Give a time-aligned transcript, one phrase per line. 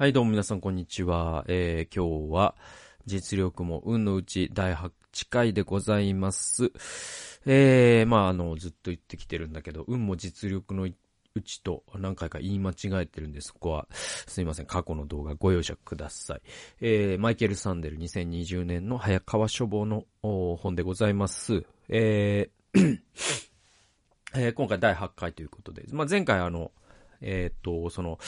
[0.00, 1.44] はい、どうも皆さん、こんにちは。
[1.46, 2.54] えー、今日は、
[3.04, 4.90] 実力も運のうち第8
[5.28, 6.72] 回でございます。
[7.44, 16.40] えー、まあ、あの、ずっと言ってきてるんだけど、運も実力のうちと何回か言い間違えてるんで、そこは、すいません、過去の動画ご容赦ください。
[16.80, 21.66] えー、マイケル・サンデル2020年の早川書房の本でございます。
[21.90, 23.00] えー
[24.34, 26.72] えー今回第8回ということで、まあ、前回あの、
[27.20, 28.18] えっ、と、その、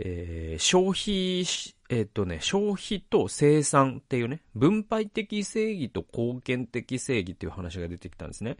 [0.00, 1.44] えー消費、
[1.88, 8.56] えっ、とね、消費と生産っていうね、分配的正義と貢献的正義っていう話が出てきたんですね。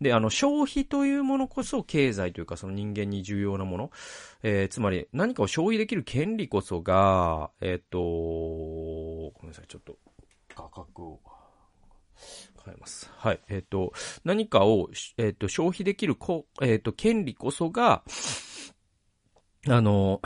[0.00, 3.90] で、あの、消費というものこそ経済というかその人間に重要なもの。
[4.42, 9.96] えーつまり何かを消費できる権利こそが、えっ、と、ごめんなさい、ちょっと
[10.56, 11.20] 画角を
[12.64, 13.10] 変えます。
[13.16, 13.40] はい。
[13.48, 13.92] えっ、と、
[14.24, 18.02] 何かを、えっ、と、消費できるこ、えっ、と、権利こそが、
[19.68, 20.20] あの、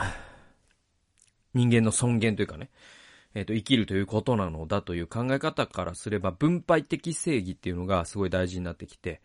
[1.55, 2.69] 人間の尊厳というかね、
[3.35, 9.21] えっ、と、生きるということなのだという考え方からすれば、分配的正義っていうのがすごい大事になってきて、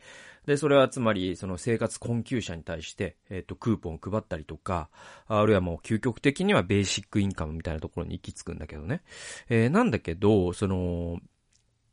[0.46, 4.90] で、それはつまり、その生活困窮者に対して、えっ、と、クーポンを配ったりとか、
[5.28, 9.02] あるいはもう究極的にはベーシックインカムみたいなところに行き着くんだけどね。
[9.48, 11.20] えーなんだけど、その、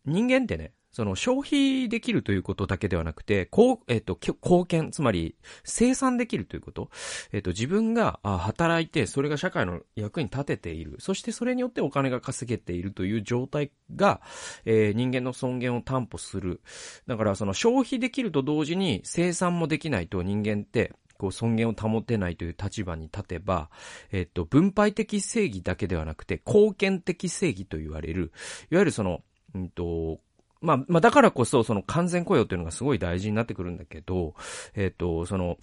[0.06, 6.90] 人間ってね、その消費できるということだけではなくて、こう、えっ、と、貢献、つまり生産できるということ。
[7.32, 10.96] えっ、と、自分が働いて、それが社会の役に立てている。
[11.00, 14.22] そしてそれによってお金が稼げているという状態が、
[14.66, 16.62] えー人間の尊厳を担保する。
[17.06, 23.70] だからその消費できると同時に生産もできないと人間って、こう尊厳を保てないという立場に立てば、
[24.12, 28.32] えっと、分配的正義だけではなくて、貢献的正義と言われる、
[28.72, 29.22] いわゆるその、
[29.56, 30.20] うんと、
[30.62, 34.36] まあ、まあ、だからこそ、その完全雇用っていうのがすごい大事になってくるんだけど、
[34.76, 35.58] えっ、と、その、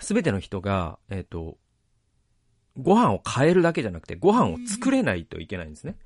[0.00, 1.56] すべての人が、えっ、と、
[2.76, 5.96] ご飯を変えるだけじゃなくて、ご飯を作れないといけないんですね。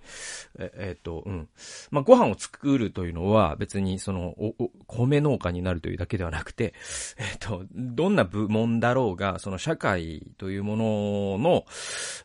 [0.58, 1.48] ええっ、と、うん。
[1.90, 6.74] まあ、ご飯を作るというのは別にその、お、お、米農家になるというだけではなくて、
[7.18, 11.64] えっ、と、どんな部門だろうが、その社会というものの、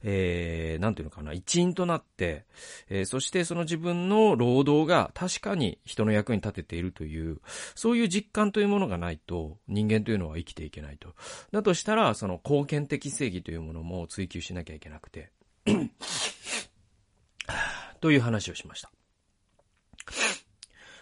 [0.03, 2.45] えー、なんていうのかな、一員となって、
[2.89, 7.41] えーそしてその自分の労働が確かに人の役に立てているという、
[7.75, 11.13] そういう実感というものがないと、人間というのは生きていけないと。
[11.51, 15.31] だとしたら、その貢献的正義というものも追求しなきゃいけなくて、
[18.01, 18.91] という話をしました。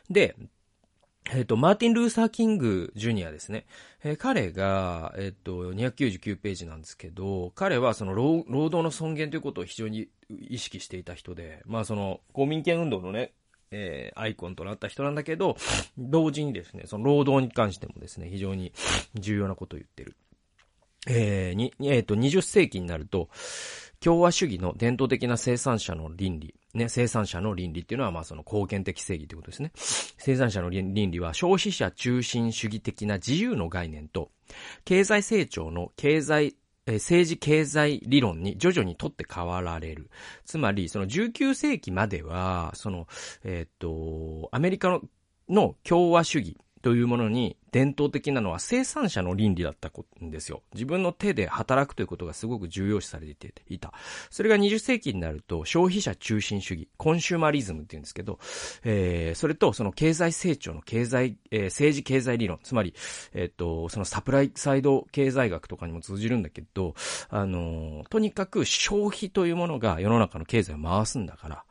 [0.09, 0.36] で、
[1.34, 3.66] えっ、と、マーティン・ルーサー・キング・ジュニアですね。
[4.03, 13.34] えー彼が、えっ、と、299ページなんですけど、彼はその労労働の尊厳ということを非常に意識していた人で、まあその、公民権運動のね、
[13.72, 15.56] えーアイコンとなった人なんだけど、
[15.97, 18.74] 同時にですね、その労働に関してもですね、非常に
[19.16, 20.18] 重要なことを言ってる。
[21.08, 23.30] えーに、えっ、と、20世紀になると、
[24.00, 29.72] 共和主義の伝統的な生産者の倫理、ね、生産者の倫理っていうのは、まあその貢献的正義ということですね。
[30.18, 34.32] 生産者の倫理は消費者中心主義的な自由の概念と、
[34.86, 36.56] 経済成長の経済、
[36.88, 40.10] えー政治経済理論に徐々にとって変わられる。
[40.46, 43.08] つまり、その19世紀までは、その、
[43.44, 45.02] えーっと、アメリカの
[45.48, 49.90] の共和主義というものに伝統的なのは生産者の倫理だった
[50.24, 50.62] んですよ。
[50.74, 53.94] 自分の手で働くということがすごく重要視されていた。
[54.30, 58.40] それが20世紀になると消費者中心主義、コンシューマリズムって言うんですけど、
[58.84, 62.94] えー、それとその経済成長の経済、えー政治経済理論、つまり、
[63.34, 66.94] えっ、と、そのサプライサイド経済学とかにも通じるんだけど、
[67.30, 71.64] あのーとにかく消費というものが世の中の経済を回すんだから、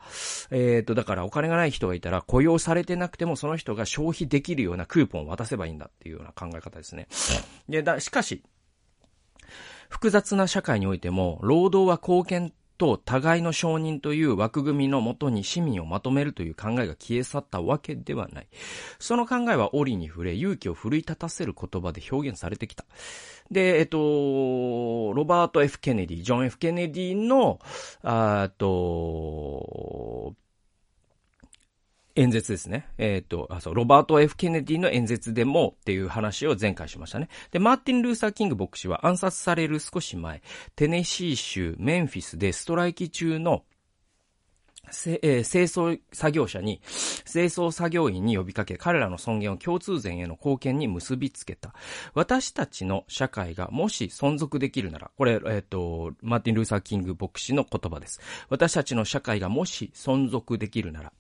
[0.51, 7.09] えっ、と、だからお金がない人がいたら雇用されてなくてもその人が消費できるようなクーポンを渡せばいいんだっていうような考え方ですね。
[7.69, 8.43] で、だ、しかし、
[9.89, 18.49] 複雑な社会においても、労働は貢献と互いの承認という枠組みのもとに市民をまとめるという考えが消え去ったわけではない。
[18.99, 22.87] その考えは折に触れ、勇気を奮い立たせる言葉で表現されてきた。
[23.51, 23.99] で、えっと、
[25.13, 27.59] ロバート・ F・ ケネディ、ジョン・ F・ ケネディの、
[28.03, 30.35] あーっと、
[32.17, 32.89] 演説ですね。
[32.99, 37.29] えっ、と、あ、そう、ロバート・ F・ ケネディの演説でもっていう話を前回しましたね。
[37.51, 40.43] で、マーティン・ルーサー・キング牧師は暗殺される少し前、
[40.77, 43.65] テネシー州メンフィスでストライキ中の
[44.93, 46.81] せえー清掃作業者に、
[47.31, 51.75] 清掃作業員に呼びかけ、彼らの尊厳を共通善への貢献に結びつけた。
[52.15, 58.21] 私たちの社会がもし存続できるなら、これ、えっ、と、マーティン・ルーサー・キング牧師の言葉です。
[58.49, 61.13] 私たちの社会がもし存続できるなら、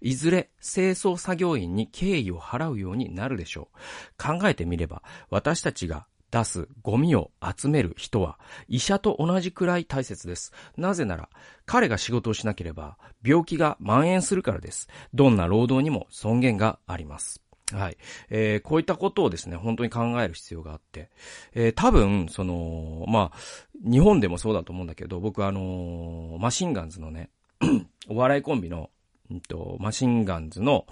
[0.00, 4.38] いずれ清掃作業員に敬意を払うようになるでしょう。
[4.40, 8.38] 考えてみれば、私たちが出すゴミを集める人は
[8.68, 10.52] 医者と同じくらい大切です。
[10.76, 11.28] なぜなら
[11.66, 14.88] 彼が仕事をしなければ病気が蔓延するからです。
[15.14, 17.42] どんな労働にも尊厳があります。
[17.72, 17.98] はい。
[18.30, 21.10] えー、こういったことをですね、本当に考える必要があって、
[21.52, 23.38] えー、多分、その、まあ、
[23.74, 27.30] 日本でもそうだと思うんだけど、僕あのー、マシンガンズのね、
[28.08, 28.90] お笑いコンビの、
[29.30, 30.86] うんと、マシンガンズの、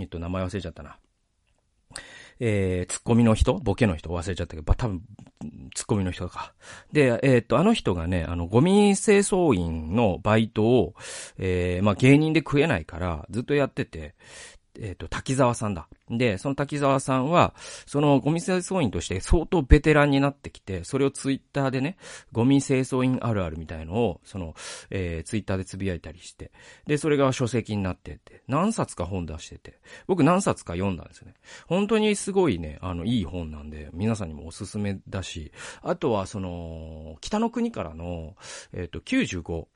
[0.00, 0.98] えっと、名前忘れちゃったな。
[2.44, 5.02] えー、ツッコミの人ボケの人忘れちゃったけど、多分、
[5.76, 6.54] ツッコミの人か。
[6.92, 10.94] で、えー、っと、あの人がね、あの、ゴミ清掃員のバイトを、
[11.38, 14.16] えー、まあ、芸人で食えないから、ずっとやってて、
[14.78, 15.88] えっ、ー、と、滝沢さんだ。
[16.10, 17.54] で、その滝沢さんは、
[17.86, 21.96] そのゴミ清掃員として相当ベテランになってきて、それをツイッターでね、
[22.32, 24.54] ゴミ清掃員あるあるみたいのを、その、
[24.90, 26.52] えー、ツイッターでつぶやいたりして、
[26.86, 31.34] で、それが書籍になってて、何冊か本出してて、僕何冊か読んだんですよね。
[31.66, 35.52] 本当にすごいね、あの、いい本なんで、皆さんにもおすすめだし、
[35.82, 38.36] あとは、その、北の国からの、
[38.72, 39.66] えっ、ー、と、95、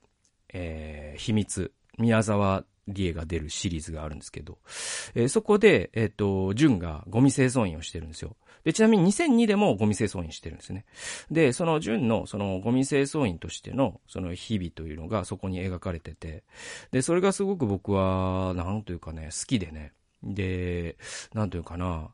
[0.52, 4.58] えー、秘密、宮沢理恵が出るシリーズがあるんですけど、
[5.14, 8.36] えー、そこで、えっ、ー、と、純がゴミ清掃員をしてるんですよ。
[8.64, 10.84] で、ちなみに2002でもゴミ清掃員してるんですね。
[11.30, 16.42] で、その純のそのゴミ清掃員としてのその日々というのがそこに描かれてて、
[16.90, 19.92] で、それがすごく僕は、なんというかね、好きでね。
[20.22, 20.96] で、
[21.32, 22.10] なんというかな、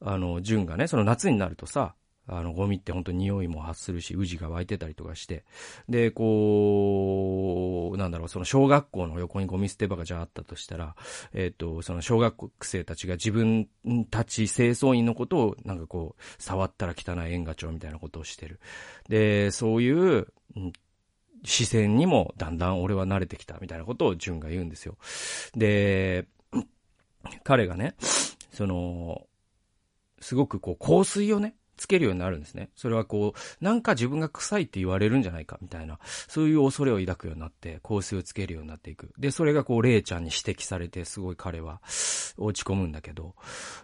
[0.00, 1.94] あの、純がね、その夏になるとさ、
[2.28, 5.44] あの、ゴミって本当に匂いも発するし、宇治が湧いてたりとかして。
[5.88, 10.96] で、こう、なんだろう、その小学校の横にゴミ捨て場がじゃああったとしたら、
[11.32, 13.68] えっ、ー、と、その小学生たちが自分
[14.10, 18.60] たち清掃員のことを、なんかこう、触ったら汚い縁が帳みたいなことをしてる。
[19.08, 20.26] で、そういう、
[21.44, 24.96] 視線にもだんだん俺は慣れてきたみたいなことを純が言うんですよ。
[25.54, 26.26] で、
[27.44, 27.94] 彼がね、
[28.50, 29.26] その、
[30.20, 32.70] すごくこう香水をね、つけるようになるんですね。
[32.74, 39.12] それはこう、なんか自分が臭いって言われるんじゃないかみたいな、そういう恐れを抱くようになって、香水をつけるようになっていく。
[39.18, 41.80] で、それがこう、レイちゃんに指摘されて、すごい彼は
[42.38, 43.34] 落ち込むんだけど。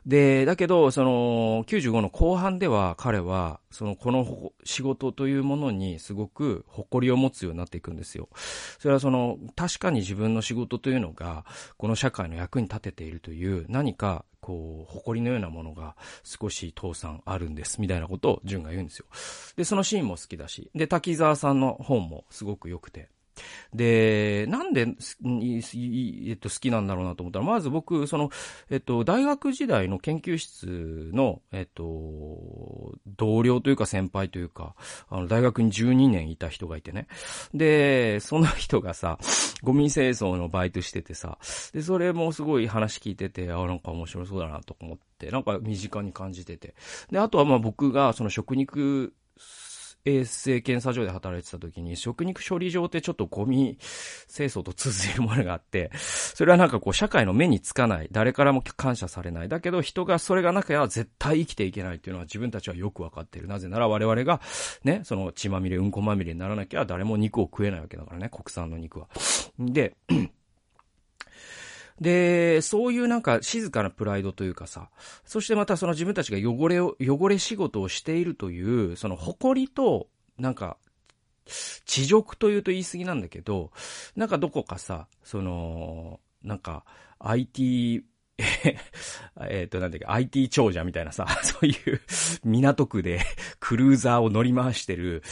[0.06, 8.28] で、だけど、その、95の後半では彼は、その、この仕事というものにすごく誇りを持つようになっていくんですよ。
[8.78, 11.44] それはその、確かに自分の仕事というのが、
[11.76, 19.06] この社会の役に立てているという、何かこう、誇りのようなものが少し父さんあるんです、みたいなことを淳が言うんですよ。
[19.56, 23.08] で、そのシーンも好きだし、で、滝沢さんの本もすごく良くて、
[23.74, 28.30] で、なんで、えっと、好きなんだろうなと思ったら、まず僕、その、
[28.70, 34.74] えっと、大学時代の研究室の、えっと、同僚というか先輩というか、
[35.08, 37.06] あの、大学に12年いた人がいてね。
[37.54, 39.18] で、その人がさ、
[39.62, 41.38] ゴミ清掃のバイトしててさ、
[41.72, 46.74] で、それもすごい話聞いてて、あ、なんか面白そうだなと思って、なんか身近に感じてて。
[47.10, 49.12] で、あとはまあ僕がその食肉
[50.04, 53.78] 衛生検査所で働いてた時に、食肉処理場ってちょっとゴミ
[54.28, 59.48] 清掃と通じるものがあって、それはなんかこう社会の目につかない、誰からも感謝されない。
[59.48, 63.46] だけど人がそれがなきゃ絶対生きていけないっていうのは自分たちはよくわかってる。
[63.46, 64.40] なぜなら我々が
[64.84, 69.08] ね、その血まみれ、うんこまみれにならなきゃ誰も肉を食えないわけだからね、国産の肉は。
[69.58, 69.94] で、
[72.00, 74.90] で、そういうなんか静かなプライドというかさ、
[75.24, 80.08] そしてまたその自分たちが汚れを、汚れ仕事をしているという、その誇りと、
[80.38, 80.76] なんか、
[81.84, 83.72] 地辱というと言い過ぎなんだけど、
[84.16, 86.84] なんかどこかさ、その、なんか、
[87.18, 88.04] IT
[89.48, 92.00] えっと、なんだっけ、IT 長者みたいなさ、 そういう
[92.44, 93.20] 港区で
[93.60, 95.22] クルーザーを乗り回してる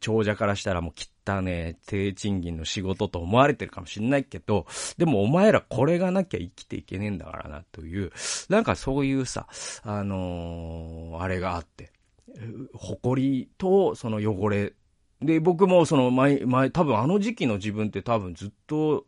[0.00, 0.92] 長者からしたらもう
[1.26, 4.66] 汚ね、低賃金の仕事と思われてるかもしんないけど、
[4.96, 8.12] でもお前らこれがなきゃ生きていけねえんだからな、という、
[8.48, 9.48] なんかそういうさ、
[9.82, 11.92] あのー、あれがあって、
[12.74, 14.72] 誇りとその汚れ。
[15.20, 19.06] で、僕もその前、前、多分あの時期の自分って多分ずっと、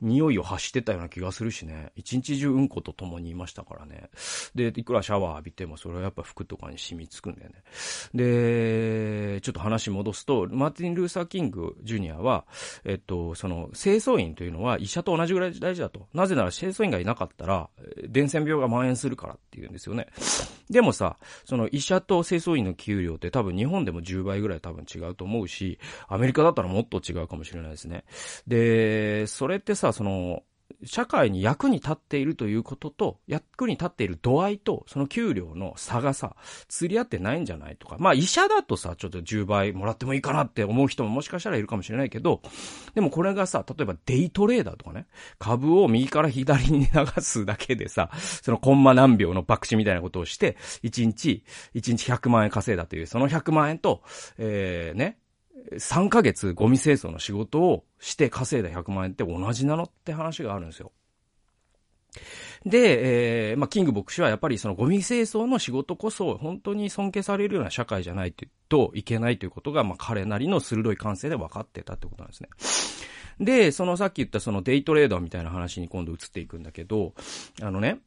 [0.00, 1.92] 匂いを発してたような気がするしね。
[1.96, 4.10] 一日中うんこと共にいましたからね。
[4.54, 7.56] で、いくらシャワー浴びてもそれはやっぱ服とかに染みつくんだよね。
[8.14, 12.46] で、ちょっと話戻すと、マーティン・ルーサー・キング・ジュニアは、
[12.84, 16.08] えっと、その、清掃員というのは医者と同じぐらい大事だと。
[16.12, 17.68] なぜなら清掃員がいなかったら、
[18.08, 20.08] 伝染病が蔓延するからっていうんですよね。
[20.70, 28.04] でもさ、その医者と清掃員の給料って多分日本でも10倍ぐらい多分違うと思うし、アメリカだったらもっと違うかもしれないですね。
[28.46, 30.42] で、それってさ、その、
[30.84, 36.36] 社会に役に立っているということと、役に立っている度合いと、その給料の差がさ、
[36.68, 37.96] 釣り合ってないんじゃないとか。
[37.98, 42.42] まあ医者だとさ、ちょっと10倍もらってもいいかなって思う人ももしかしたらいるかもしれないけど、
[42.94, 45.06] でもこれがさ、例えばデイトレーダーとかね、
[45.38, 54.02] 株を右から左に流すだけでさ、そのコンマ何秒の爆死みたいなことをして、1日、1日100万円稼いだという、その100万円と、
[54.38, 55.18] えー、ね、
[55.72, 60.92] 3ヶ月ゴミ清掃の仕事をして稼いだ100万円って同じなのって話があるんですよ。
[62.64, 68.34] で、えー、まあ、キング牧師はやっぱりそのゴミ清掃の仕事こそ本当に尊敬されるような社会じゃない
[68.68, 72.48] といけないということが、まあ、彼なりの鋭い感性で分かってたってことなんですね。
[73.38, 77.12] で、そのさっき言ったそのデイトレーダーみたいな話に今度移っていくんだけど、
[77.62, 77.98] あのね、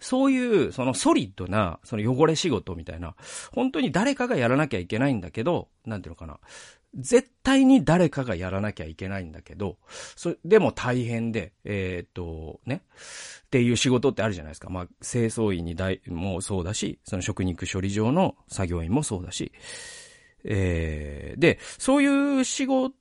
[0.00, 3.14] そういう、そのソリッドな、その汚れ仕事みたいな、
[3.52, 6.38] 本当に誰かがやらなきゃいけないんだけど、なんていうのかな。
[6.94, 9.78] 絶対に誰かがやらなきゃいけないんだけど、
[10.16, 12.82] そ、でも大変で、えー、っと、ね、
[13.46, 14.70] っていう仕事ってあるじゃないですか。
[14.70, 19.52] まあ、清掃員に大、もそうだし、その食肉処理場の作業員もそうだし、
[20.44, 22.94] えー、で、そういう仕事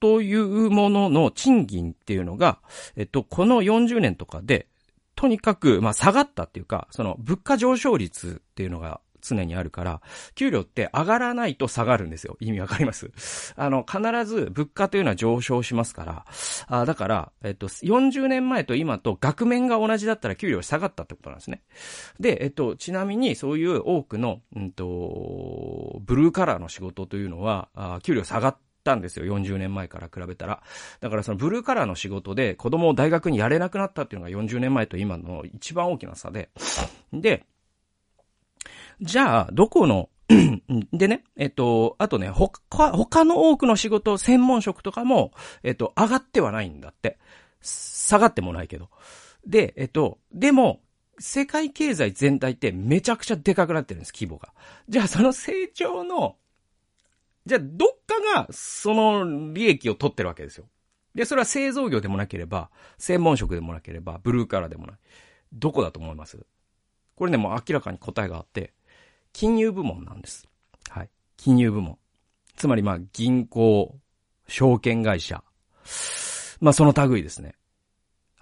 [0.00, 2.60] というものの賃金っていうのが、
[2.96, 4.68] えっと、この40年とかで、
[5.14, 10.00] とにかく、まあ、下がったっていうか、その、物価上昇率っていうのが常にあるから、
[10.34, 12.36] 給料って上がらないと下がるんですよ。
[12.40, 13.10] 意味わかります？
[13.56, 16.24] あの、必ず物価というのは上昇しますから、
[16.66, 21.62] あだから、えっと、40年前と今と額面が同じだったら給料下がったってことなんですね。
[22.18, 29.26] で、えっと、ちなみにそういう多くの、うんと、ブルーカラーの仕事というのは、あ給料下がったんですよ。
[29.26, 30.62] 40年前から比べたら。
[31.00, 36.50] だからそのブルーカラーの仕事で子供を大学にやれなくなったっていうのが40年前と今の一番大きな差で。
[37.12, 37.44] で、
[39.00, 40.08] じゃあ、どこの
[40.92, 42.60] でね、えっと、あとね、他、
[42.92, 47.18] 他の多くの仕事、専門職とかも、えっと、上がってはないんだって。
[47.60, 48.88] 下がってもないけど。
[49.46, 50.80] で、えっと、でも、
[51.18, 54.52] 世界経済全体ってめちゃくちゃでかくなってるんです、規模が。
[54.88, 56.36] じゃあ、その成長の
[57.44, 60.68] じゃあ、どっかが、その利益を取ってるわけですよ。
[61.14, 64.96] で、それは製造業でもなければ、専門職でもなければ、ブルーカラーでもない。
[65.52, 66.38] どこだと思います？
[67.14, 68.72] これね、もう明らかに答えがあって、
[69.32, 70.48] 金融部門なんです。
[70.88, 71.10] はい。
[71.36, 71.98] 金融部門。
[72.56, 73.98] つまりまあ、銀行、
[74.46, 75.42] 証券会社。
[76.60, 77.54] まあ、その類ですね。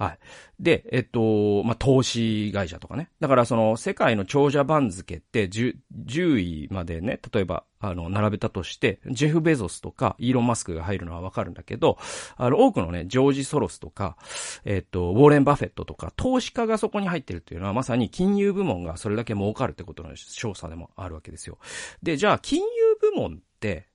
[0.01, 0.19] はい。
[0.59, 3.11] で、えっと、まあ、投資会社とかね。
[3.21, 5.77] だからその世界の長者番付って 10,
[6.07, 11.99] 10位までね、例えば、あの、並べたとして、ジェフ・ベゾスとか、イーロン・マスクが入るのはわかるんだけど、
[12.39, 14.17] あの、多くのね、ジョージ・ソロスとか、
[14.65, 21.59] えっと、ウォーレン・バフェットとか、投資家がそこに入ってるっていうのは、まさに金融部門がそれだけ儲かるってことの調査でもあるわけですよ。
[22.03, 22.67] で、じゃあ、金融
[23.13, 23.87] 部門って、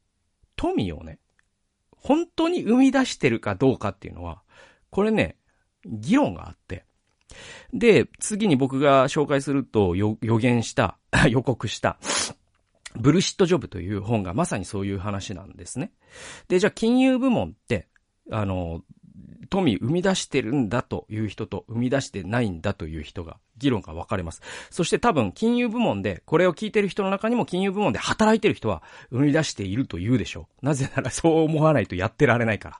[0.55, 1.17] 富をね、
[1.97, 4.43] 本当に生み出してるかどうかっていうのは、
[4.91, 5.37] これね、
[5.85, 6.85] 議論があって、
[7.73, 10.97] で、次に僕が紹介すると予言した、
[11.29, 11.99] 予告した、
[12.95, 15.91] ブルシットジョブという本がまさにそういう話なんですね。
[16.47, 17.87] で、じゃあ金融部門って、
[18.31, 18.81] あの、
[19.49, 24.41] 富生み出してるんだという人と生み出してないんだという人が、議論が分かれます。
[24.69, 30.65] そして多分金融部門で、これを聞いてる人の中にも金融部門で働いてる人は生み出していると言うでしょう。
[30.65, 32.79] なぜならそう思わないとやってられないから。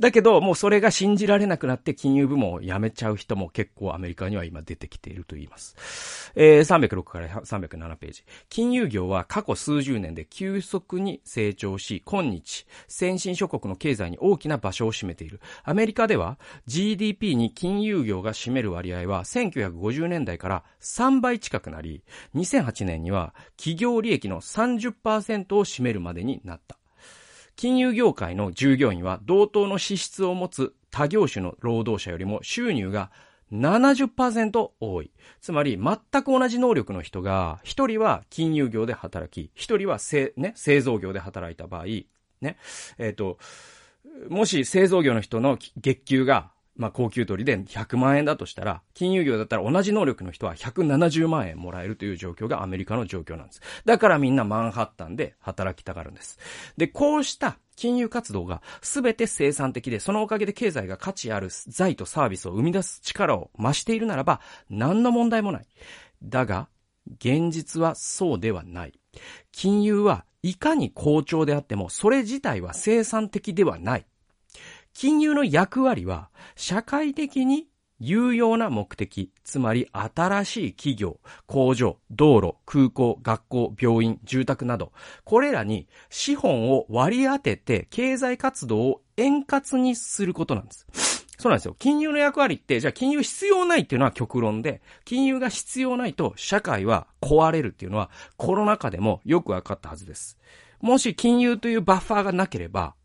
[0.00, 6.32] だけど、もうそれが信じられなくなって金融部門を辞めちゃう人も結構アメリカには今出てきていると言います。
[6.36, 8.24] えー、306から307ページ。
[8.48, 15.40] 金融業は過去数十年で急速に成長し、今日、先進諸国の経済に大きな場所を占めている。
[15.64, 22.04] アメリカでは GDP に金融業が占める割合は1950年代から3倍近くなり、
[22.36, 26.77] 2008年には企業利益の30%を占めるまでになった。
[27.58, 33.10] 金融業界の従業員は同等の資質を持つ他業種の労働者よりも収入が
[33.52, 35.10] 70%多い。
[35.40, 41.86] つまり、全く同じ能力の人が、一人は金融業で働き、一人は製、ね、製造業で働いた場合、
[42.40, 42.58] ね、
[42.96, 43.38] えっ、ー、と、
[44.28, 53.60] もし製造業の人の月給がまあ、高級取りで100万円だとしたら、金融業だったら同じ能力の人は170万円もらえるという状況がアメリカの状況なんです。
[53.84, 56.38] だからみんなマンハッタンで働きたがるんです。
[56.76, 65.66] で、こうした金融活動が全て生産的で、そのおかげで経済が価値ある財とサービスを生み出す力を増しているならば、何の問題もない。
[66.22, 66.68] だが、
[67.16, 68.92] 現実はそうではない。
[69.50, 74.06] 金融はいかに好調であっても、それ自体は生産的ではない。
[75.00, 77.68] 金融の役割は、社会的に
[78.00, 84.90] 有用な目的、つまり新しい企業、工場、道路、空港、学校、病院、住宅など、
[85.22, 90.88] これらに資本を割り当てて経済活動を円滑にすることなんです。
[91.38, 91.76] そうなんですよ。
[91.78, 100.40] 金融の役割って、じゃあ金融必要ないっていうのは極論で、金融が必要ないと社会は壊れるっていうのはコロナ禍でもよくわかったはずです。
[100.80, 102.96] もし金融というバッファーがなければ、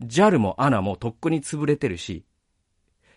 [0.00, 2.24] JAL も ANA もとっくに潰れてるし、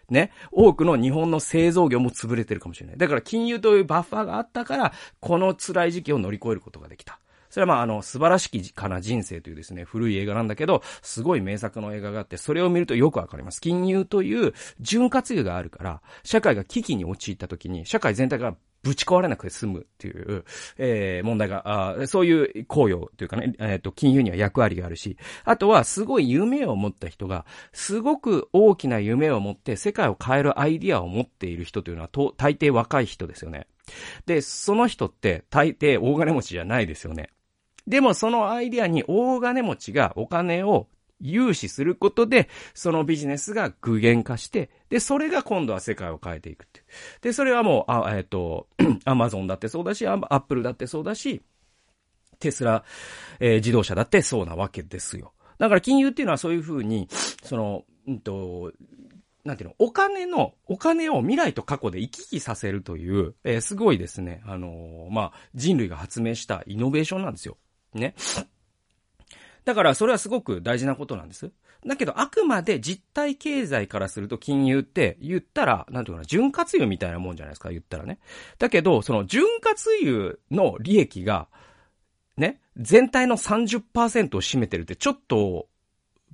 [0.10, 2.98] ね、多くの日本の製造業も潰れてるかもしれない。
[2.98, 7.20] だから金融というバッファーがあったから、この辛い時期を乗り越えることができた。
[7.50, 13.62] それはまあ、あの、素晴らしきかな人生というですね、古い映画なんだけど、すごい名作の映画があって、それを見るとよくわかります。
[13.62, 20.46] 金融という潤滑油があるから、社会が危機に陥った時に、社会全体がぶち壊れなくて済むっていう、
[20.78, 33.66] えー、問題が、あそういう行為というかね、えっ、ー、と、金融には役割があるし、あとはすごい夢を持った人が、すごく大きな夢を持って世界を変えるアイディアを持っている人というのは、と、大抵若い人ですよね。
[34.28, 37.30] で、その人って大抵大金持ちじゃないですよね。
[37.88, 40.88] でもそのアイディアに大金持ちがお金を
[41.22, 46.84] 融資することで、そのビジネスが具現化して、で、それが今度は世界を変えていくって。
[47.22, 48.68] で、それはもう、あ、えっ、ー、と、
[49.06, 51.42] アマゾンだってそうだし、アップルだってそうだし、
[52.40, 52.84] テスラ、
[53.40, 55.34] えー、自動車だってそうなわけですよ。
[55.58, 57.08] だから金融っていうのはそういうふうに、
[57.44, 58.74] その、うんと、
[59.46, 67.58] なんていうの、お金の、お金を未来と過去で行き来させるという、えー、すごいですね、あのー、まあ、人類が発明したイノベーションなんですよ。
[67.94, 68.16] ね。
[69.66, 71.52] だからそれはすごく大事なことなんです。
[71.86, 78.20] だけど、あくまで実体経済からすると金融って言ったら、なんていうかな、潤滑油みたいなもんじゃないですか、言ったらね。
[78.58, 81.48] だけど、その潤滑油の利益が、
[82.38, 85.68] ね、全体の30%を占めてるってちょっと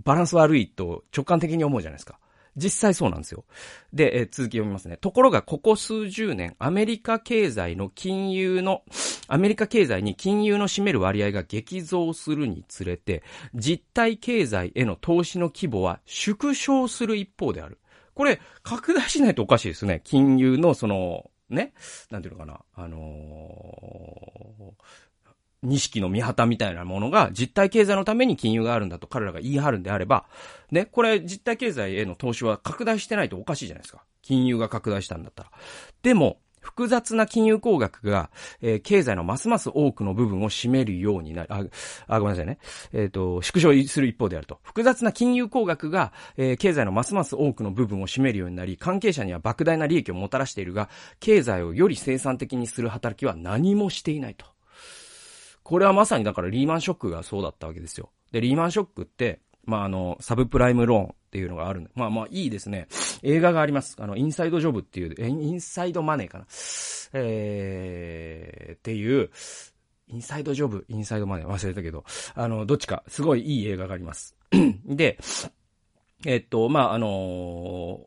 [0.03, 2.19] バランス悪いと直感的に思うじゃないですか。
[2.55, 3.45] 実際そうなんですよ。
[3.93, 4.97] で、え続き読みますね。
[4.97, 8.83] ところが、ここ数十年、アメリカ経済の金融の、
[9.27, 13.23] アメリカ経済に金融の占める割合が激増するにつれて、
[13.55, 17.79] 実体経済への投資の規模は縮小する一方である。
[18.13, 20.01] これ、拡大しないとおかしいですね。
[20.03, 21.73] 金融の、その、ね、
[22.09, 24.73] なんていうのかな、あのー、
[25.63, 30.25] 錦の見旗みたいなものが実体経済のために金融があるんだと彼らが言い張るんであれば、
[30.71, 34.03] ね、これ実体経済への投資は拡大してないとおかしいじゃないですか。
[34.21, 35.51] 金融が拡大したんだったら。
[36.03, 38.29] でも、複雑な金融工学が、
[38.61, 41.47] えー、経済のますます多くの部分を占めるようになる。
[41.51, 41.65] あ、
[42.07, 42.59] あごめんなさいね。
[42.93, 44.59] えっ、ー、と、縮小する一方であると。
[44.61, 54.45] 複雑な金融工学が、えー、経済のますます多くの部分を占めるようになり、関係者には莫大な利益をもたらしているが、経済をより生産的にする働きは何もしていないと。
[55.71, 58.09] これはまさにだからリーマンショックがそうだったわけですよ。
[58.33, 62.89] で、リーマンショックって、まあ、あの、サブプライムローンっていうのがあるんで、まあまあいいですね。
[63.23, 63.95] 映画があります。
[63.97, 66.45] あの、インサイドジョブっていう、え、インサイドマネーかな。
[67.13, 69.29] えー、っていう、
[70.09, 72.03] インサイドジョブ、インサイドマネー忘れたけど、
[72.35, 74.35] あの、どっちか、すごいいい映画があります。
[74.83, 75.19] で、
[76.25, 77.99] えっと、まあ、あのー、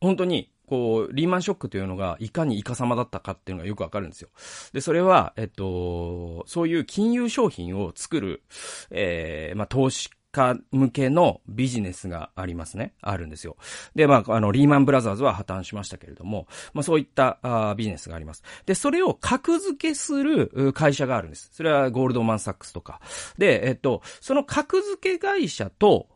[0.00, 4.28] 本当に、こう、リーマンショックというのがいかにイカ様だったかっていうのがよくわかるんですよ。
[4.72, 8.42] で、それは、えっと、そういう金融商品を作る、
[8.90, 12.94] えー、まあ、投資家向けのビジネスがありますね。
[13.02, 13.56] あるんですよ。
[13.94, 18.42] で、まあ、あの、リーマンブラザーズは破綻しましたけれども、まあ、そういったあビジネスがあります。
[18.66, 21.50] で、それを格付けする会社があるんです。
[21.52, 23.00] それはゴールドマンサックスとか。
[23.36, 26.08] で、えっと、その格付け会社と、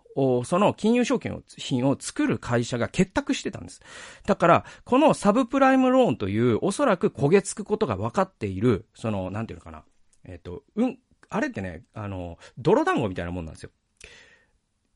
[0.45, 3.81] その金融証券を品を作る会社が結託してたんです。
[4.27, 9.85] だから、このサブプライムローンという、おそらく焦げつくことが分かっている、その、なんていうのかな。
[10.25, 10.99] えっ、と、うん、
[11.29, 13.71] あれってね、あの、泥団子みたいなもんなんですよ。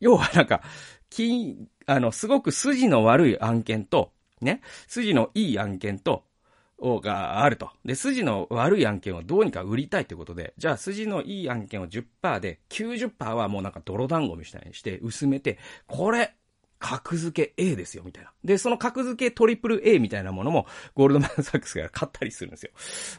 [0.01, 0.63] 要はなんか、
[1.11, 6.25] 金、あの、すごく筋の悪い案件と、ね、筋のいい案件と、
[6.81, 7.71] があると。
[7.85, 16.35] で、筋の悪い案件をどうにか売りたいということで、じゃあ筋のいい案件を10%で、90%はもうなんか泥団子みたいにして薄めて、これ、
[16.81, 18.33] 格付け A ですよ、みたいな。
[18.43, 22.71] で、その格付けトリプル A みたいなものも、ゴールドマンサックスが買ったりするんですよ。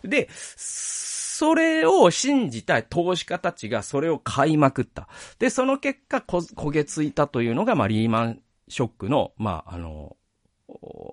[0.03, 5.07] で、それを信じた投資家たちがそれを買いまくった。
[5.37, 10.17] で、その結果、こ焦げついたというのが、まあ、リーマンショックの、まあ、あの、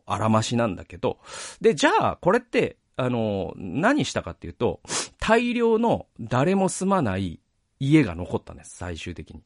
[0.06, 1.18] あらましなんだけど、
[1.60, 4.80] で、じゃあ、これって、あの、何したかっていうと、
[5.18, 7.40] 大量の誰も住まない
[7.78, 9.42] 家が残ったんです、最終的に。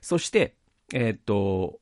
[0.00, 0.54] そして、
[0.92, 1.80] えー、っと、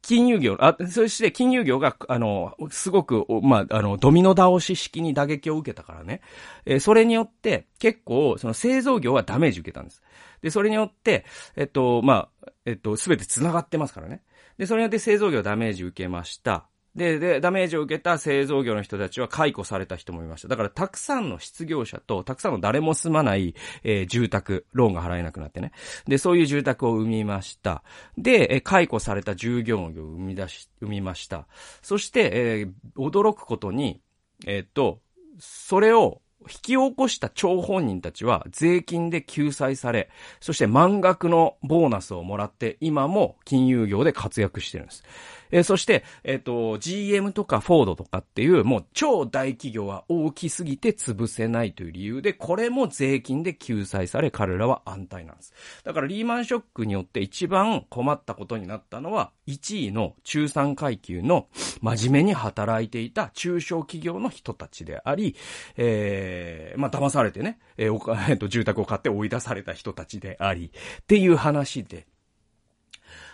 [0.00, 6.22] 金融業、あ、そして金融業が、あの、すごく、まあ、あの、ドミノ倒し式に打撃を受けたからね。
[6.64, 10.02] えー、それによって、結構、その製造業はダメージ受けたんです。
[10.40, 14.22] で、それによって、えっと、まあ、えっと、すべて繋がってますからね。
[14.58, 16.68] で、それによって製造業ダメージ受けました。
[16.94, 20.48] で、で、ダメージを受けた製造業の人たちは解雇された人もいました。
[20.48, 25.70] だからたくさんの失業者と、たくさんの誰も住まない、えー、住宅、ローンが払えなくなってね。
[26.06, 27.84] で、そういう住宅を生みました。
[28.16, 31.46] で、え、解雇された従業員を生み出し、生みました。
[31.82, 34.02] そして、えー、驚くことに、
[34.46, 35.00] えっと、
[35.38, 40.08] それを引き起こした張本人たちは税金で救済され、
[40.40, 45.04] そして満額のボーナスをもらって今も金融業で活躍してるんです。
[45.50, 55.52] えー、そして、えっ、ー、と、GM とかフォードとかっていう、もう超大企業は大きすぎて潰せないという理由で、これも税金で救済され、彼らは安泰なんです。
[55.84, 61.48] だからリーマンショックによって一番困ったことになったのは、1位の中産階級の
[61.80, 65.36] 真面目に働いていた中小企業の人たちであり、
[65.76, 70.66] えー、まあ、騙されてね、えー、えっと、住宅を買って追い出された人たちであり、
[71.02, 72.06] っていう話で、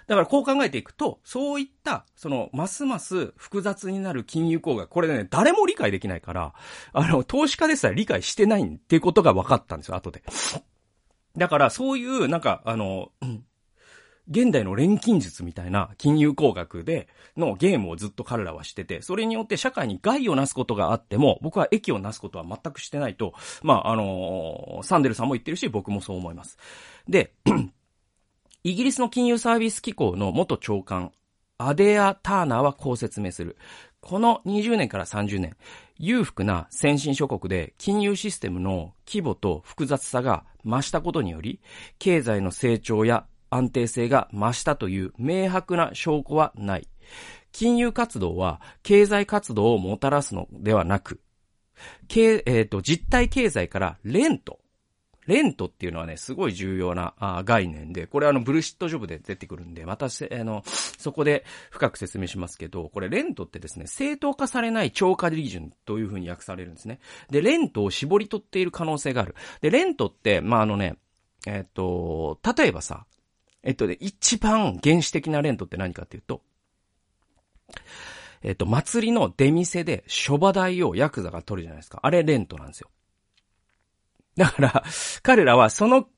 [0.07, 6.55] だからこう考えていくと、そういった、その、ますます複雑になる金融工学、これね、誰も理解できないから、
[6.93, 10.23] あの、投資家でさえ理解してないっていうことが分かったんですよ、後で。
[11.37, 13.11] だから、そういう、なんか、あの、
[14.31, 26.59] 現代の錬金術みたいな金融工学でのゲームをずっと彼らはしてて、それによって社会に害をなすことがあっても、僕は益をなすことは全くしてないと、まあ、あのサンデルさんも言ってるし、僕もそう思います。
[27.07, 27.35] で、
[28.67, 31.13] イギリスの金融サービス機構の元長官、
[31.59, 33.59] アデア・ターナーはこう説明する。
[34.01, 35.55] この20年から30年、
[35.99, 41.61] 裕福な先進諸国で金融システムの規模と複雑さが増したことにより、
[41.99, 46.89] 経済の成長や安定性が増したという明白な証拠はない。
[47.53, 51.21] 金融活動は経済活動をもたらすのではなく、
[52.09, 54.59] えー実体経済からレント、
[55.27, 60.09] レントっていうのはね、すごい重要な概念で、これあの、ブルシットジョブで出てくるんで、またあ
[60.45, 67.01] の、そこで深く説明しますけど、これレントってですね、正当化されない超過利潤というふうに訳されるんですね。
[67.31, 69.35] で、レントを絞り取っている可能性がある。
[69.61, 70.97] で、レントって、まあ、あのね、
[71.47, 73.07] えっ、と、例えばさ、
[73.63, 76.43] えっとね、一番原始的なレントって何かっていうと、
[78.43, 82.01] えっと、祭りの出店で諸場代をヤクザが取るじゃないですか。
[82.03, 82.91] あれレントなんですよ。
[84.37, 84.85] だから、
[85.23, 86.09] 彼らはその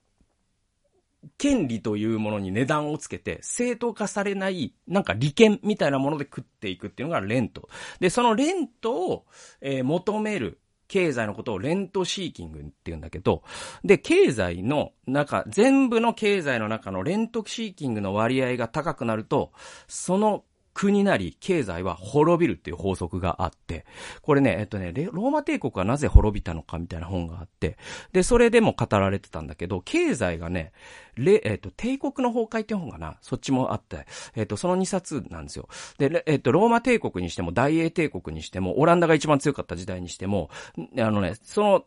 [1.39, 7.69] 権利というものに値段をつけて、正当化されない、なんか利権みたいなもので食っていくっていうのがレント。
[8.01, 9.27] で、そのレントを、
[9.61, 13.43] えー、求める経済のことをレントシーキングって言うんだけど、
[13.85, 19.53] で、経済の中、全部の経済の中のレントシーキングの割合が高くなると、
[19.89, 20.45] その
[20.77, 23.87] 国なり経済は滅びるっていう法則があって、
[24.21, 27.79] これね、えっとね、ローマ帝国はなぜ滅びたのかみたいな本があって、
[28.13, 30.73] で、それでも語られてたんだけど、経済がね、
[31.17, 35.67] れ、えっと、帝国の崩壊って本かなそっちもあって、えっと、その2冊なんですよ。
[35.97, 40.51] で、えっと、ローマ帝国にしても、大英帝国にしても、オランダが一番強かった時代にしても、
[40.99, 41.85] あのね、その、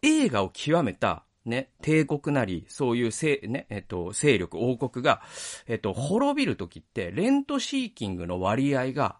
[0.00, 5.20] 映画を極めたね、帝国なり、そういうせ、ね、えっと、勢力、王国が、
[5.66, 9.16] えっと、滅びるときって、レントシーキングの割合が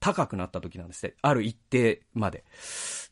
[0.00, 1.14] 高くなった時なんですね。
[1.22, 2.44] ある一定まで。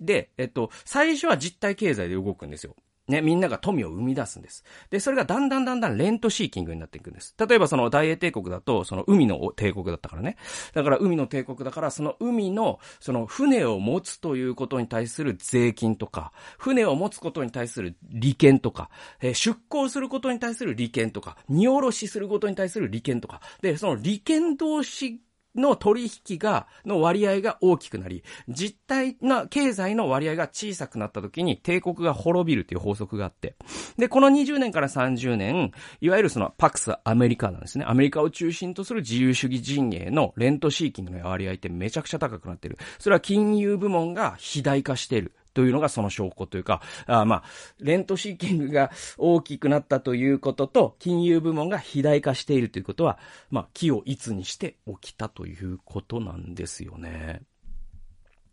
[0.01, 2.77] で、えっと、最初は実体経済で動くんですよ。
[3.09, 4.65] ね、みんなが富を生み出すんです。
[4.91, 7.35] で、それがだんだんだんだんレントシーキングになっていくんです。
[7.39, 10.37] 例えばその大英帝国だと、その海の帝国だったからね。
[10.75, 18.91] だから海の帝国だから、その海の、その船を持つということに対する税金とか、船を持つことに対する利権とか、
[19.21, 25.21] えー、出港することに対する利権とか、荷下ろしすることに対する利権とか、で、その利権同士
[25.59, 33.57] の取引が、の割合が大きくなり、実体な経済の割合が小さくなった時に帝国が滅びるという法則があって。
[33.97, 37.85] で、この20年から30年、いわゆるそのパクスアメリカなんですね。
[37.87, 42.79] アメリカを中心とする自由主義陣営のレントシーキングの割合ってめちゃくちゃ高くなってる。
[42.99, 45.33] それは金融部門が肥大化してる。
[45.59, 47.43] というのがその証拠というか、あまあ、
[47.81, 53.19] レントシーキングが大きくなったということと、金融部門が肥大化しているということは、
[53.51, 57.43] まあ、木をいつにして起きたということなんですよね。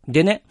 [0.08, 0.42] でね、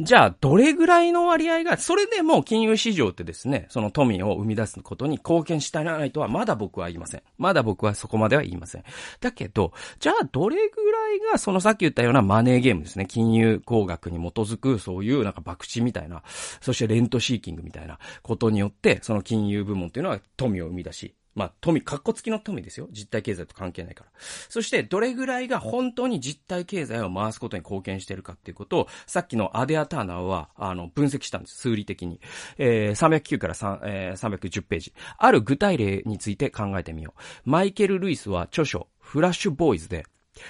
[0.00, 7.22] じゃあ、どれぐらいの割合が、それでも金融市場ってですね、その富を生み出すことに貢献したらないとはまだ僕は言いません。
[7.38, 8.84] まだ僕はそこまでは言いません。
[9.20, 16.22] だけど、じゃあどれぐらいがそのさっき言ったようなマネーゲームですね、金融工学に基づくそういうなんか博打みたいな、
[16.60, 22.88] そしてレントシーキングみたいなことによって、その金融部門っていうのは富を生み出し、まあ、富、格好付きの富ですよ。
[22.90, 24.10] 実体経済と関係ないから。
[24.48, 31.56] そして、どれぐらいが本当に実体経済を回すことに貢献してるかっていうことを、さっきのアデアターナーは、あの、分析したんです。
[31.56, 32.20] 数理的に。
[32.58, 34.92] えー、309から3、えー、310ページ。
[35.18, 37.50] ある具体例について考えてみよう。
[37.50, 40.06] マイケル・ルイスは著書、フラッシュボーイズで、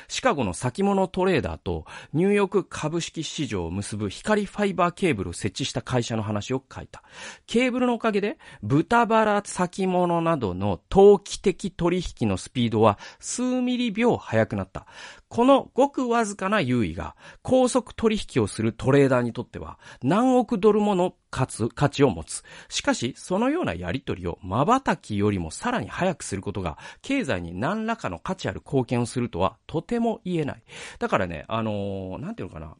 [0.08, 7.02] シカゴの先物トレーダーとニューヨーク株式市場を結ぶ光ファイバーケーブルを設置した会社の話を書いた。
[7.46, 14.86] ケーブルのおかげで豚バラ先物などの投機的取引のスピードは数ミリ秒速くなった。
[15.32, 22.42] このごくわずかな優位が高速取引をするトレーダーにとっては何億ドルもの価値を持つ。
[22.68, 30.62] しかし、そのようなやり取りを瞬きよりもさらに早くすることが経済に何らかの価値ある貢献をするとはとても言えない。
[30.98, 32.76] だからね、あのー、なんていうのかな。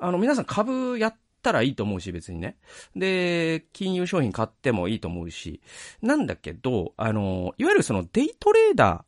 [0.00, 2.56] あの、皆さん株やったらいいと思うし、別にね。
[2.96, 5.60] で、金融商品買ってもいいと思うし。
[6.00, 9.07] なんだけど、あの、いわゆるそのデイトレーダー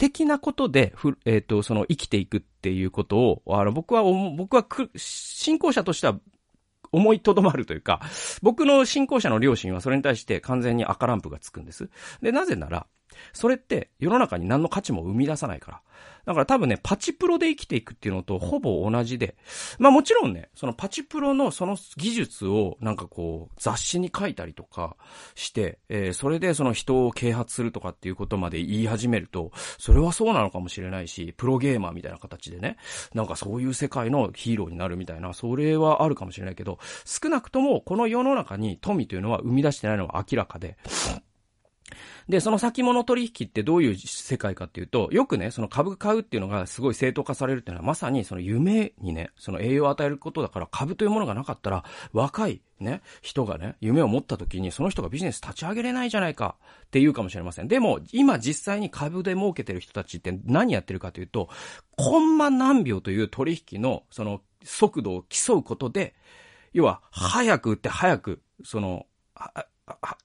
[0.00, 0.94] 的なことで、
[1.26, 4.02] えっ、ー、と、その生きていくっていうことを、あの、僕は、
[4.34, 6.18] 僕は信仰者としては
[6.90, 8.00] 思いとどまるというか、
[8.40, 11.90] 僕の信仰者の両親はそれに対して完全に赤ランプがつくんです。
[12.22, 12.86] で、なぜなら、
[13.34, 15.82] それって世の中に何の価値も生み出さないから。
[16.24, 19.36] だから多分ね、パチプロで生きていくっていうのとほぼ同じで、
[19.78, 24.96] まあもちろんね、そのパチプロのその技術をなんかこう雑誌に書いたりとか
[25.34, 32.76] して、えー、それでその人を啓発するとかっていうことまで言い始めると、それはそうなのかもしれないし、プロゲーマーみたいな形でね、
[33.14, 40.76] なんかそういう世界のヒーローになるみたいな、それはあるかもしれないけど、少なくともこの世の中に富というのは生み出してないのは明らかで、
[42.30, 57.68] で、その先物取引ってどういう世界かっていうと、よくね、その株買うっていうのがすごい正当化されるっていうのは、まさにその夢にね、その栄養を与えることだから、株というものがなかったら、若いね、人がね、夢を持った時に、その人がビジネス立ち上げれないじゃないかって言うかもしれません。
[57.68, 61.48] でも、今実際に株で儲けてる人たちって何やってるかというと、
[61.96, 66.14] コンマ何秒という取引の、その、速度を競うことで、
[66.72, 69.06] 要は、早く売って早く、その、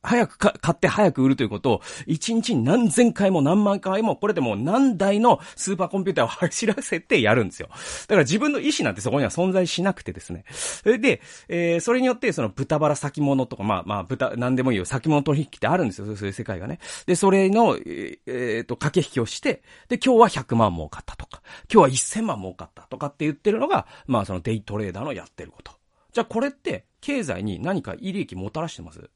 [0.02, 7.70] 早くか買って早く売るということを、一日に何千回も何万回も、これでもう何台のスーパーコンピューターを走らせてやるんですよ。
[7.70, 7.76] だ
[8.08, 10.46] から自分の意思なんてそこには存在しなくてですね。
[10.84, 16.80] で、えー、それによってその豚バラ先物とか、まあまあ豚、なんでもいいよ、先物取引ってあるんですよ、そういう世界がね。
[17.06, 25.72] で、それの、えー、えー、と、駆け引きをして、で、今日は100万儲かったとか、今日は1000万儲かったとかって言ってるのが、まあそのデイトレーダーのやってること。
[26.12, 29.12] じゃあこれって、経済に何か利益もたらしてます？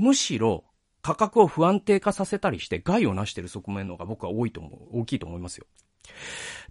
[0.00, 0.64] むしろ
[1.02, 5.66] 価格を不安定化させたりして害をなしている側面の方が僕は多いと思う、大きいと思いますよ。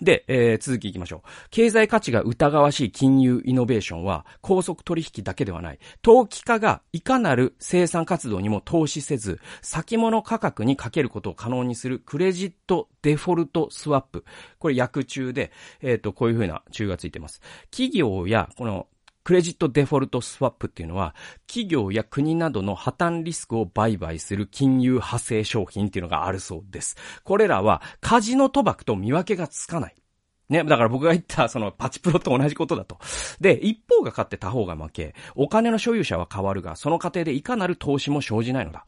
[0.01, 1.29] で、えー、続き行きましょう。
[1.49, 5.79] 経済価値が疑わしい金融イノベーションは高速取引だけではない。
[6.01, 14.25] 投機家がいかなる生産活動にも投資せず、先物価格にかけることを可能にするクレジットデフォルトスワップ。
[14.57, 17.41] これ訳中で、えっ、ー、と、こういう風な中がついてます。
[17.69, 18.87] 企業や、この
[19.23, 21.15] クレジットデフォルトスワップっていうのは、
[21.47, 26.95] 企業や国などの破綻リスクを売買する金融派生商品っていうのがあるそうです。
[27.23, 29.95] これらは、カジノ賭博と見分けがつかない。
[30.49, 32.97] ね、だから僕が言ったそのパチプロと同じことだと。
[33.39, 38.83] で、一方が勝って他方が負け、お金の所有者は変わるが、その過程でいかなる投資も生じないのだ。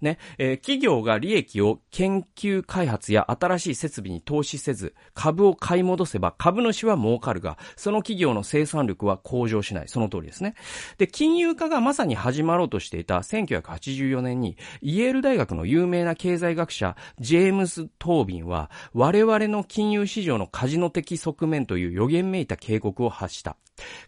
[0.00, 9.88] ね、えー、企業が利益を研究開発や新しい設備に投資せず、株を買い戻せば株主は儲かるが、その企業の生産力は向上しない。
[9.88, 10.54] その通りですね。
[10.98, 23.56] で、金融化がまさに始まろうとしていた1984年に、イェール大学の有名な経済学者、ジェームス・トービンは、我々の金融市場のカジノ的側面という予言めいた警告を発した。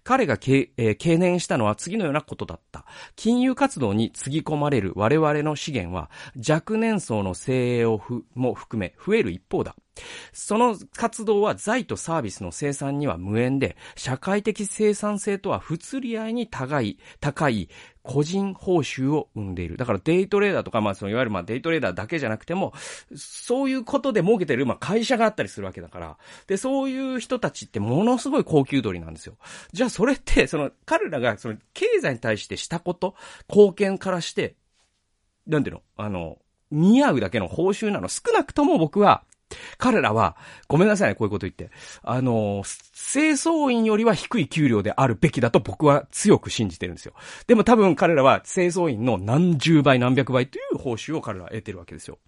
[0.02, 2.84] 彼がけ、えー、懸念したのは次のようなことだった。
[3.16, 9.74] 金融活動につぎ込まれる我々の資源は若年層の精鋭をふも含め増える一方だ。
[10.32, 17.68] その活動は財とサービスの生産には無縁で、社会的生産性とは不釣り合いに高い、高い
[18.02, 19.76] 個人報酬を生んでいる。
[19.76, 22.72] だからデイトレーダーとか、まあそのいわゆるまあデイトレーダーだけじゃなくても、
[23.16, 26.18] そういうことで儲けてる、まあ会社があったりするわけだから。
[26.46, 29.36] で、そういう人たちってものすごい高級取りなんですよ。
[29.72, 33.14] じゃあそれって、その彼らがその経済に対してしたこと、
[33.48, 34.56] 貢献からして、
[35.46, 35.82] なんていうの？
[35.96, 36.38] あの、
[36.70, 38.08] 似合うだけの報酬なの。
[38.08, 39.24] 少なくとも僕は、
[39.78, 40.36] 彼らは、
[40.68, 41.70] ごめんなさいね、こういうこと言って。
[42.02, 42.64] あの、
[43.12, 47.14] 清掃員よりは低い給料であるべきだと僕は強く信じてるんですよ。
[47.46, 52.18] でも多分彼らは清掃員の何十倍何百倍という報酬を彼らは得てるわけですよ。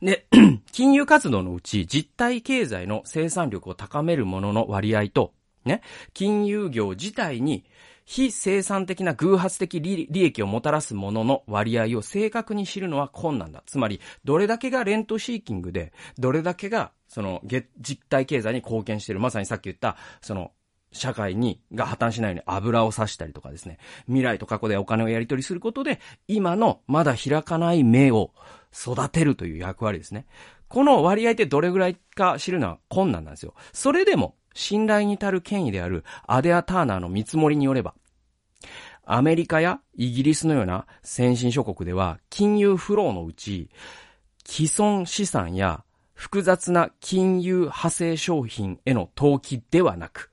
[0.00, 0.26] で、
[0.72, 5.32] 金融活動のうち実体経済の生産力を高めるものの割合と、
[5.64, 5.82] ね、
[6.14, 7.64] 金融業自体に
[8.06, 13.64] 非生産的な偶発的利益をもたらすものの割合を正確に知るのは困難だ。
[13.66, 17.42] つまり、どれだけがレントシーキングで、どれだけが、その、
[17.78, 19.20] 実体経済に貢献している。
[19.20, 20.52] まさにさっき言った、その、
[20.92, 23.78] 社会に、が破綻しないように油を差したりとかですね。
[24.06, 28.30] 未来と過去でお金をやり取りすることで、今のまだ開かない目を
[28.72, 30.26] 育てるという役割ですね。
[30.68, 33.54] この割合ってどれぐらいか知るのは困難なんですよ。
[33.72, 37.94] それでも、信頼に至る権威であるアデア・ターナーの見積もりによれば、
[39.04, 43.70] アメリカやイギリスのような先進諸国では金融フローのうち、
[44.44, 50.30] 既存資産や複雑な金融派生商品への投機ではなく、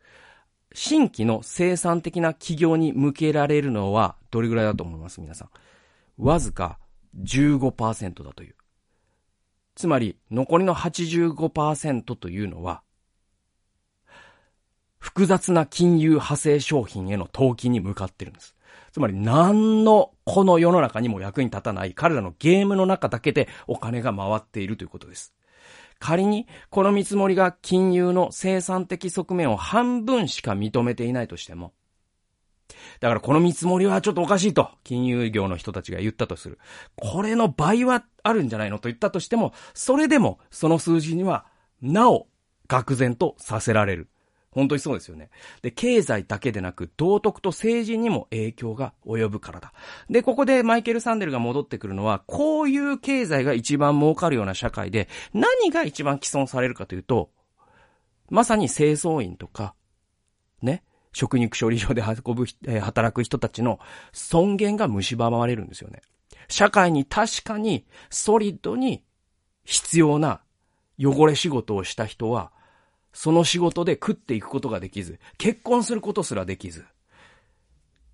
[0.73, 5.21] 新規の生産的な企業に向けられるのはどれぐらいだと思います？
[5.21, 5.49] 皆さん。
[6.17, 6.79] わずか
[7.21, 8.55] 15%だという。
[9.75, 12.81] つまり、残りの85%というのは、
[15.03, 18.55] 複雑な金融派生商品への投機に向かってるんです。
[18.93, 25.33] つまり何のこの世の中にも役に立たない彼らのゲームの中だけでお金が回っているということです。
[25.99, 31.73] 仮にこの見積もりが金融の生産的側面を半分しか認めていないとしても、
[33.01, 36.59] だからこの見積もりはちょっとおかしいと、金融業の人たちが言ったとする。
[36.95, 41.45] これの倍はあるんじゃないのと言ったとしても、それでもその数字には、
[41.81, 42.27] なお、
[42.69, 44.07] 愕然とさせられる。
[44.53, 45.29] 本当にそうですよね。
[45.61, 49.73] で、経済だけでなく、道徳と政治にも影響が及ぶからだ。
[50.09, 57.31] で、ここでマイケル・サンデルが戻ってくるのは、こういう経済が一番儲かるような社会で、何が一番既存されるかというと、
[58.29, 59.73] まさに清掃員とか、
[60.61, 63.79] ね、食肉処理場で運ぶ、えー、働く人たちの
[64.11, 66.01] 尊厳が蝕まれるんですよね。
[66.47, 69.03] 社会に確かにソリッドに
[69.63, 70.41] 必要な
[70.99, 72.51] 汚れ仕事をした人は、
[73.13, 76.83] その仕事で食っていくことができず、結婚することすらできず、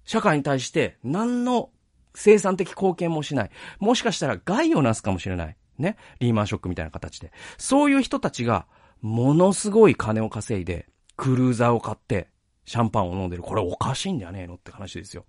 [0.03, 1.69] 社会に対して何の
[2.15, 3.51] 生産的貢献もしない。
[3.79, 5.57] もしかしたら害をなすかもしれない。
[5.77, 5.95] ね。
[6.19, 7.31] リーマンショックみたいな形で。
[7.57, 8.67] そういう人たちが、
[9.01, 12.27] ものすごい金を稼いで、クルーザーを買って、
[12.65, 13.43] シャンパンを飲んでる。
[13.43, 15.25] これおかしいんじゃねえのって話ですよ。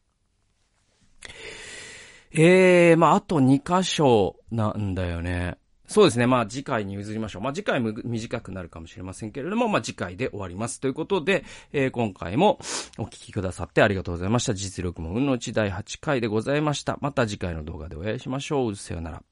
[2.33, 5.57] ええー、まあ、あと2箇所なんだよね。
[5.91, 6.29] そうですね。
[6.29, 7.43] まあ次回に譲りましょう。
[7.43, 10.79] まあ次回も短くなるかもしれませんけれども、まあ次回で終わります。
[10.79, 12.61] ということで、えー、今回も
[12.97, 14.55] お聴きくださってありがとうございました。
[14.55, 16.97] 実力も運のうち第8回でございました。
[17.01, 18.77] また次回の動画でお会いしましょう。
[18.77, 19.30] さよなら。